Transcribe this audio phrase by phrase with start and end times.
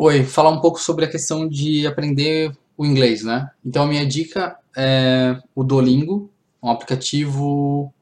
[0.00, 3.50] Oi, falar um pouco sobre a questão de aprender o inglês, né?
[3.66, 6.30] Então a minha dica é o Duolingo,
[6.62, 7.92] um aplicativo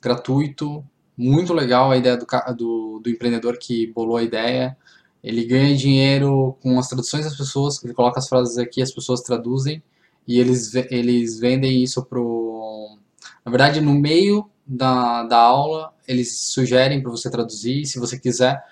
[0.00, 0.82] gratuito,
[1.14, 2.26] muito legal a ideia do,
[2.56, 4.74] do, do empreendedor que bolou a ideia.
[5.22, 9.20] Ele ganha dinheiro com as traduções das pessoas, ele coloca as frases aqui, as pessoas
[9.20, 9.82] traduzem
[10.26, 12.96] e eles, eles vendem isso pro...
[13.44, 18.64] Na verdade, no meio da, da aula, eles sugerem para você traduzir, se você quiser,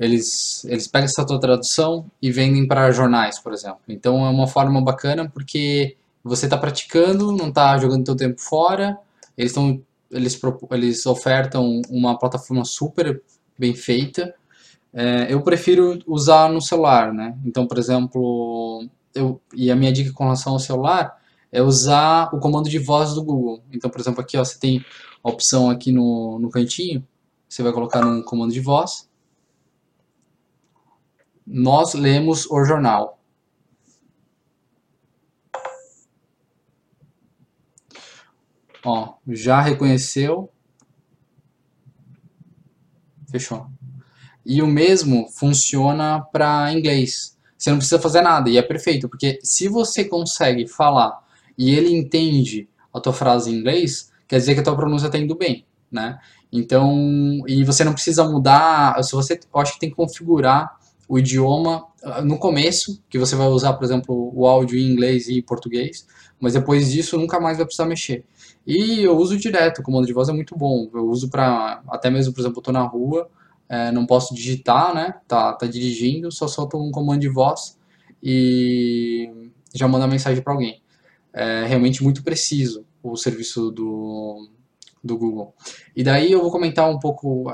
[0.00, 3.80] eles, eles pegam essa tua tradução e vendem para jornais, por exemplo.
[3.86, 8.98] Então é uma forma bacana porque você está praticando, não está jogando teu tempo fora,
[9.36, 10.40] eles, tão, eles,
[10.70, 13.22] eles ofertam uma plataforma super
[13.58, 14.34] bem feita.
[14.90, 17.36] É, eu prefiro usar no celular, né?
[17.44, 21.14] Então, por exemplo, eu, e a minha dica com relação ao celular
[21.52, 23.62] é usar o comando de voz do Google.
[23.70, 24.82] Então, por exemplo, aqui ó, você tem
[25.22, 27.06] a opção aqui no, no cantinho,
[27.46, 29.09] você vai colocar no comando de voz,
[31.52, 33.18] nós lemos o jornal.
[38.84, 40.48] Ó, já reconheceu.
[43.28, 43.66] Fechou.
[44.46, 47.36] E o mesmo funciona para inglês.
[47.58, 51.20] Você não precisa fazer nada e é perfeito, porque se você consegue falar
[51.58, 55.18] e ele entende a tua frase em inglês, quer dizer que a tua pronúncia está
[55.18, 56.18] indo bem, né?
[56.50, 60.79] Então, e você não precisa mudar, se você, eu acho que tem que configurar
[61.10, 65.28] o idioma ah, no começo, que você vai usar, por exemplo, o áudio em inglês
[65.28, 66.06] e português,
[66.38, 68.24] mas depois disso nunca mais vai precisar mexer.
[68.64, 70.88] E eu uso direto, o comando de voz é muito bom.
[70.94, 73.28] Eu uso para, até mesmo, por exemplo, eu na rua,
[73.68, 75.16] é, não posso digitar, né?
[75.26, 77.76] Tá, tá dirigindo, só solto um comando de voz
[78.22, 80.80] e já manda mensagem para alguém.
[81.32, 84.48] É realmente muito preciso o serviço do,
[85.02, 85.54] do Google.
[85.96, 87.50] E daí eu vou comentar um pouco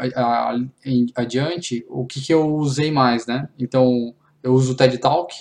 [1.14, 3.48] adiante o que, que eu usei mais, né?
[3.58, 5.34] Então, eu uso o TED Talk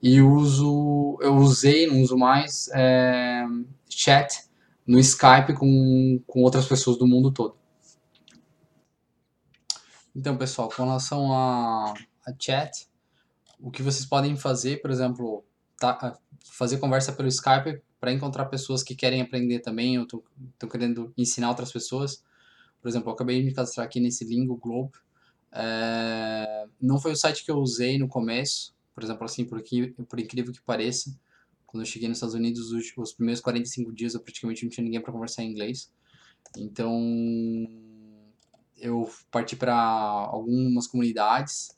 [0.00, 3.44] e uso, eu usei, não uso mais, é,
[3.88, 4.44] chat
[4.86, 7.56] no Skype com, com outras pessoas do mundo todo.
[10.14, 11.92] Então, pessoal, com relação a,
[12.26, 12.88] a chat,
[13.60, 15.44] o que vocês podem fazer, por exemplo,
[15.78, 21.12] tá, fazer conversa pelo Skype para encontrar pessoas que querem aprender também, ou estão querendo
[21.16, 22.22] ensinar outras pessoas.
[22.80, 24.92] Por exemplo, eu acabei de me cadastrar aqui nesse Lingo Globe.
[25.50, 29.88] É, não foi o site que eu usei no começo, por exemplo, assim, por, aqui,
[30.08, 31.16] por incrível que pareça.
[31.66, 34.84] Quando eu cheguei nos Estados Unidos, os, os primeiros 45 dias eu praticamente não tinha
[34.84, 35.90] ninguém para conversar em inglês.
[36.56, 36.98] Então,
[38.76, 41.68] eu parti para algumas comunidades.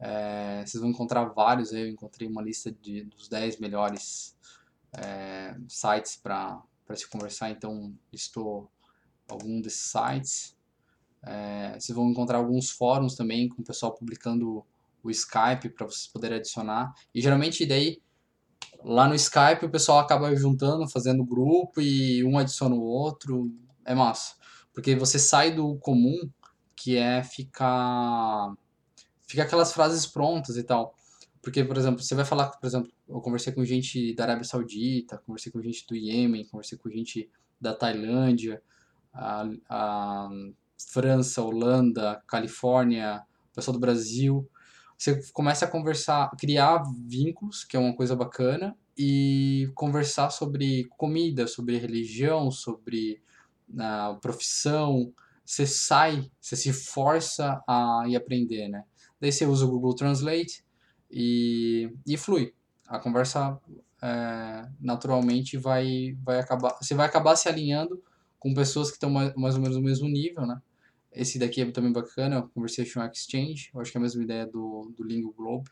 [0.00, 4.36] É, vocês vão encontrar vários, eu encontrei uma lista de, dos 10 melhores
[5.04, 6.62] é, sites para
[6.94, 8.70] se conversar, então listou
[9.28, 10.56] algum desses sites.
[11.22, 14.64] É, vocês vão encontrar alguns fóruns também com o pessoal publicando
[15.02, 16.92] o Skype para vocês poderem adicionar.
[17.14, 18.00] E geralmente daí
[18.82, 23.52] lá no Skype o pessoal acaba juntando, fazendo grupo e um adiciona o outro.
[23.84, 24.34] É massa.
[24.72, 26.30] Porque você sai do comum,
[26.76, 28.54] que é ficar.
[29.26, 30.94] Fica aquelas frases prontas e tal.
[31.42, 35.22] Porque, por exemplo, você vai falar, por exemplo, eu conversei com gente da Arábia Saudita,
[35.24, 38.62] conversei com gente do Iêmen, conversei com gente da Tailândia,
[39.12, 40.28] a, a
[40.90, 43.22] França, Holanda, Califórnia,
[43.54, 44.48] pessoal do Brasil.
[44.96, 51.46] Você começa a conversar, criar vínculos, que é uma coisa bacana, e conversar sobre comida,
[51.46, 53.22] sobre religião, sobre
[53.78, 55.12] a profissão.
[55.44, 58.84] Você sai, você se força a ir aprender, né?
[59.20, 60.64] Daí você usa o Google Translate,
[61.10, 62.54] e, e flui.
[62.86, 63.58] A conversa
[64.02, 66.76] é, naturalmente vai, vai acabar.
[66.80, 68.02] Você vai acabar se alinhando
[68.38, 70.60] com pessoas que estão mais, mais ou menos no mesmo nível, né?
[71.12, 74.46] Esse daqui é também bacana, o Conversation Exchange, eu acho que é a mesma ideia
[74.46, 75.68] do, do Lingo Globe.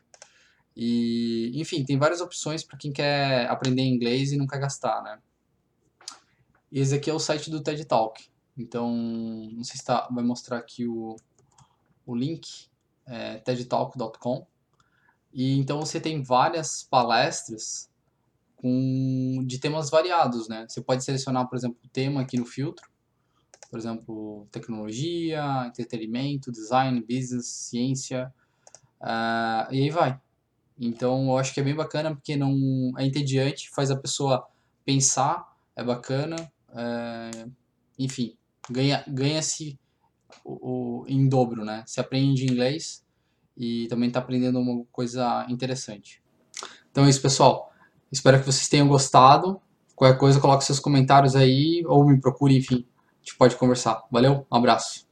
[0.75, 5.19] E, enfim, tem várias opções para quem quer aprender inglês e não quer gastar, né?
[6.71, 8.29] Esse aqui é o site do TED Talk.
[8.57, 8.93] Então,
[9.53, 11.15] não sei se tá, vai mostrar aqui o,
[12.05, 12.67] o link,
[13.05, 14.45] é tedtalk.com.
[15.37, 17.87] E então você tem várias palestras
[18.55, 20.65] com, de temas variados, né?
[20.67, 22.89] Você pode selecionar, por exemplo, o tema aqui no filtro,
[23.69, 28.33] por exemplo, tecnologia, entretenimento, design, business, ciência,
[28.99, 30.19] uh, e aí vai.
[30.79, 34.47] Então eu acho que é bem bacana porque não é entediante, faz a pessoa
[34.83, 36.35] pensar, é bacana,
[36.75, 37.45] é,
[37.99, 38.35] enfim,
[38.69, 39.79] ganha ganha-se
[40.43, 41.83] o, o, em dobro, né?
[41.85, 43.03] Se aprende inglês,
[43.57, 46.21] e também está aprendendo uma coisa interessante.
[46.91, 47.71] Então é isso, pessoal.
[48.11, 49.59] Espero que vocês tenham gostado.
[49.95, 52.85] Qualquer coisa, coloque seus comentários aí ou me procure, enfim.
[52.97, 54.03] A gente pode conversar.
[54.11, 55.06] Valeu, um abraço.